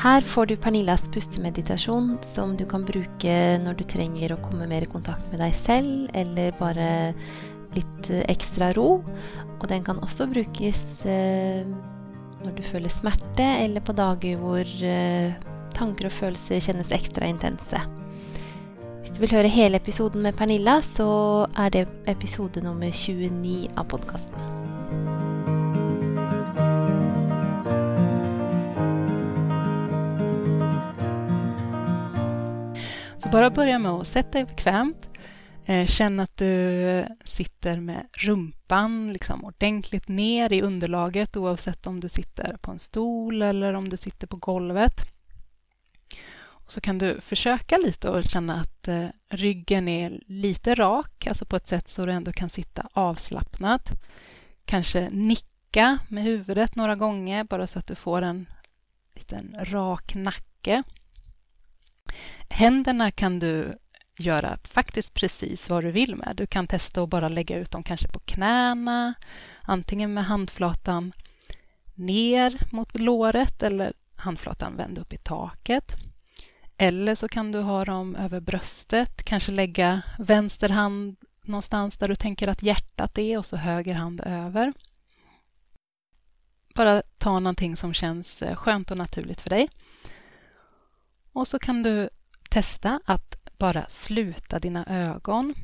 [0.00, 4.86] Her får du Pernillas pustemeditasjon som du kan bruke når du trenger å komme mer
[4.86, 6.86] i kontakt med deg selv, eller bare
[7.76, 9.02] litt ekstra ro.
[9.58, 11.68] Og den kan også brukes eh,
[12.40, 15.36] når du føler smerte, eller på dager hvor eh,
[15.76, 17.82] tanker og følelser kjennes ekstra intense.
[19.02, 21.10] Hvis du vil høre hele episoden med Pernilla, så
[21.60, 24.49] er det episode nummer 29 av podkasten.
[33.30, 35.08] Bara börja med att sätta dig bekvämt.
[35.66, 42.08] Eh, Känn att du sitter med rumpan liksom ordentligt ner i underlaget oavsett om du
[42.08, 44.92] sitter på en stol eller om du sitter på golvet.
[46.40, 51.44] Och så kan du försöka lite och känna att eh, ryggen är lite rak, alltså
[51.44, 53.90] på ett sätt så du ändå kan sitta avslappnat.
[54.64, 58.46] Kanske nicka med huvudet några gånger bara så att du får en
[59.14, 60.82] liten rak nacke.
[62.60, 63.78] Händerna kan du
[64.18, 66.34] göra faktiskt precis vad du vill med.
[66.36, 69.14] Du kan testa att bara lägga ut dem kanske på knäna,
[69.62, 71.12] antingen med handflatan
[71.94, 75.92] ner mot låret eller handflatan vänd upp i taket.
[76.76, 82.16] Eller så kan du ha dem över bröstet, kanske lägga vänster hand någonstans där du
[82.16, 84.72] tänker att hjärtat är och så höger hand över.
[86.74, 89.68] Bara ta någonting som känns eh, skönt och naturligt för dig.
[91.32, 92.10] Och så kan du
[92.50, 95.54] testa att bara sluta dina ögon.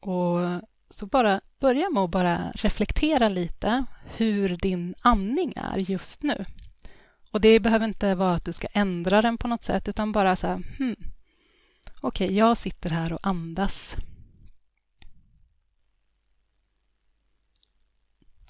[0.00, 0.38] Och
[0.90, 6.44] så bara börja med att bara reflektera lite hur din andning är just nu.
[7.30, 10.36] Och det behöver inte vara att du ska ändra den på något sätt utan bara
[10.36, 10.96] så här, hmm,
[12.00, 13.96] okej, okay, jag sitter här och andas.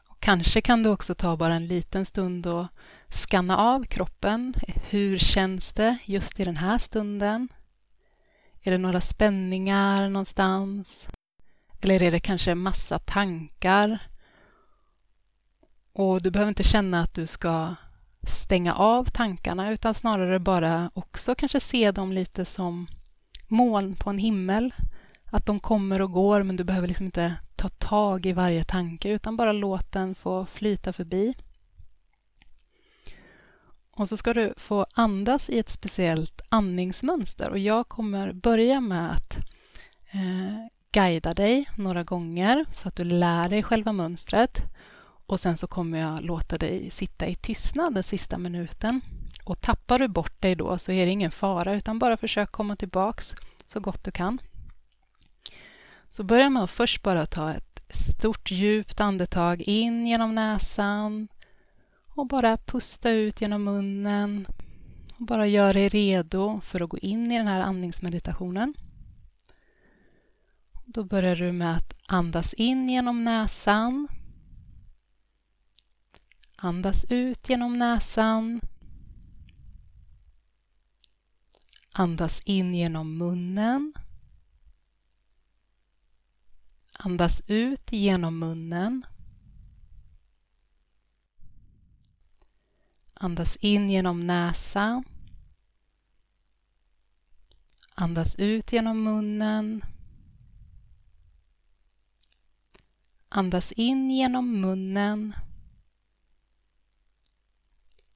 [0.09, 2.67] Och kanske kan du också ta bara en liten stund och
[3.15, 4.55] skanna av kroppen.
[4.91, 7.49] Hur känns det just i den här stunden?
[8.63, 11.09] Är det några spänningar någonstans?
[11.81, 13.99] Eller är det kanske massa tankar?
[15.93, 17.75] Och du behöver inte känna att du ska
[18.29, 22.87] stänga av tankarna utan snarare bara också kanske se dem lite som
[23.49, 24.75] moln på en himmel.
[25.25, 29.09] Att de kommer och går men du behöver liksom inte ta tag i varje tanke
[29.09, 31.35] utan bara låt den få flyta förbi.
[33.97, 39.13] Och så ska du få andas i ett speciellt andningsmönster och jag kommer börja med
[39.13, 39.37] att
[40.13, 44.63] eh, guida dig några gånger så att du lär dig själva mönstret.
[45.27, 49.01] Och sen så kommer jag låta dig sitta i tystnad den sista minuten.
[49.45, 52.77] Och tappar du bort dig då så är det ingen fara utan bara försök komma
[52.77, 53.35] tillbaks
[53.67, 54.39] så gott du kan.
[56.09, 61.29] Så börja med att först bara ta ett stort djupt andetag in genom näsan
[62.15, 64.47] och bara pusta ut genom munnen.
[65.19, 68.75] Och bara gör dig redo för att gå in i den här andningsmeditationen.
[70.85, 74.09] Då börjar du med att andas in genom näsan.
[76.57, 78.61] Andas ut genom näsan.
[81.93, 83.93] Andas in genom munnen.
[86.99, 89.07] Andas ut genom munnen.
[93.25, 95.05] Andas in genom näsan.
[97.95, 99.85] Andas ut genom munnen.
[103.29, 105.35] Andas in genom munnen.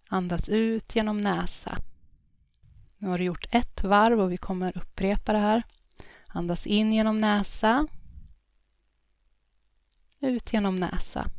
[0.09, 1.79] Andas ut genom näsa.
[2.99, 5.63] Nu har du gjort ett varv och vi kommer upprepa det här.
[6.27, 7.87] Andas in genom näsa.
[10.21, 11.31] Ut genom näsa.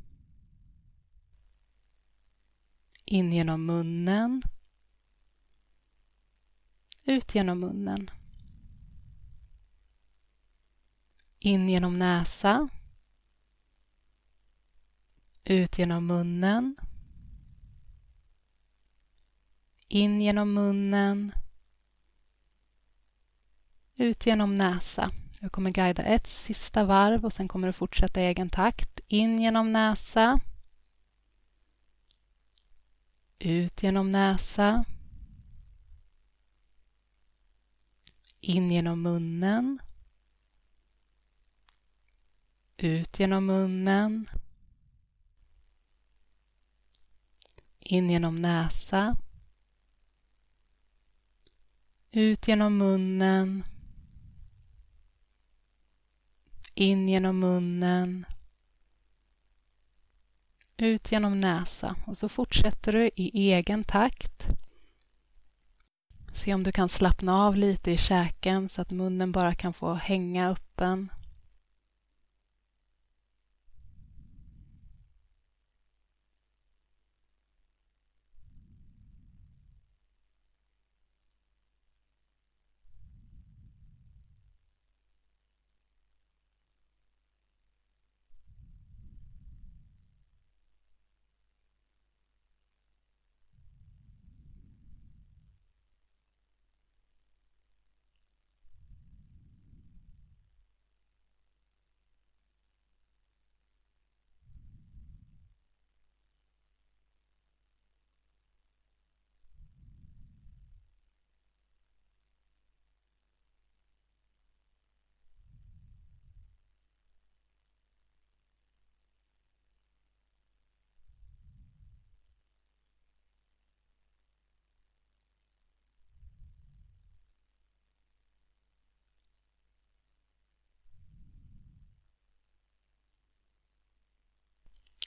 [3.11, 4.41] In genom munnen.
[7.05, 8.09] Ut genom munnen.
[11.39, 12.69] In genom näsa.
[15.43, 16.75] Ut genom munnen.
[19.87, 21.31] In genom munnen.
[23.95, 25.11] Ut genom näsa.
[25.39, 28.99] Jag kommer guida ett sista varv och sen kommer du fortsätta i egen takt.
[29.07, 30.39] In genom näsa.
[33.41, 34.85] Ut genom näsa.
[38.39, 39.79] In genom munnen.
[42.77, 44.29] Ut genom munnen.
[47.79, 49.15] In genom näsa.
[52.11, 53.63] Ut genom munnen.
[56.73, 58.25] In genom munnen
[60.81, 64.45] ut genom näsa och så fortsätter du i egen takt.
[66.33, 69.93] Se om du kan slappna av lite i käken så att munnen bara kan få
[69.93, 71.09] hänga öppen.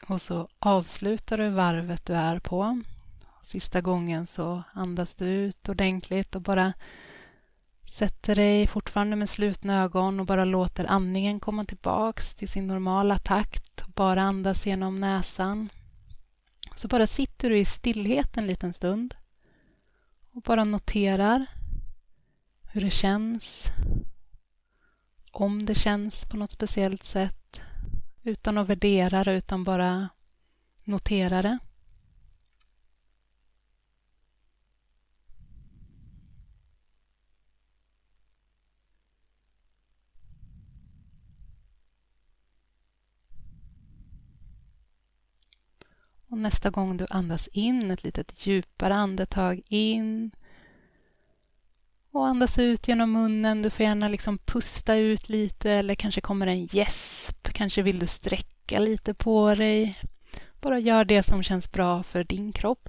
[0.07, 2.81] Och så avslutar du varvet du är på.
[3.43, 6.73] Sista gången så andas du ut ordentligt och bara
[7.93, 13.19] sätter dig fortfarande med slutna ögon och bara låter andningen komma tillbaks till sin normala
[13.19, 13.87] takt.
[13.87, 15.69] Bara andas genom näsan.
[16.77, 19.15] Så bara sitter du i stillhet en liten stund
[20.33, 21.47] och bara noterar
[22.73, 23.67] hur det känns.
[25.33, 27.42] Om det känns på något speciellt sätt
[28.23, 30.09] utan att värdera det, utan bara
[30.85, 31.59] notera det.
[46.27, 50.31] Och nästa gång du andas in, ett litet djupare andetag in
[52.13, 53.63] och andas ut genom munnen.
[53.63, 57.49] Du får gärna liksom pusta ut lite eller kanske kommer en gäsp.
[57.53, 59.99] Kanske vill du sträcka lite på dig.
[60.61, 62.89] Bara gör det som känns bra för din kropp.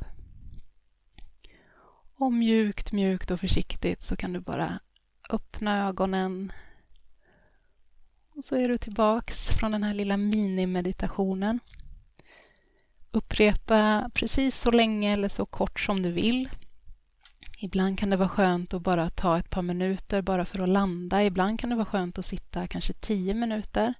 [2.15, 4.79] Och mjukt, mjukt och försiktigt så kan du bara
[5.29, 6.51] öppna ögonen.
[8.35, 11.59] Och så är du tillbaks från den här lilla minimeditationen.
[13.11, 16.49] Upprepa precis så länge eller så kort som du vill.
[17.63, 21.23] Ibland kan det vara skönt att bara ta ett par minuter bara för att landa.
[21.23, 23.93] Ibland kan det vara skönt att sitta kanske tio minuter.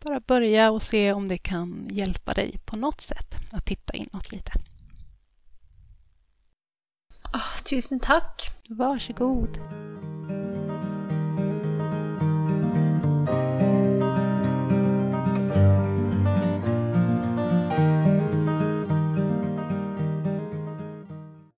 [0.00, 4.32] Bara börja och se om det kan hjälpa dig på något sätt att titta inåt
[4.32, 4.52] lite.
[7.32, 8.50] Oh, tusen tack!
[8.68, 9.77] Varsågod!